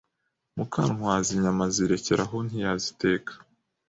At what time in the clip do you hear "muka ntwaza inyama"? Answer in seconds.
0.57-1.63